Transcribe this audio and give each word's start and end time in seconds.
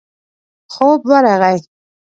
خوب 0.73 1.01
ورغی. 1.09 1.57